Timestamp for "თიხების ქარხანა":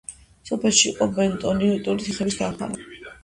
2.09-3.09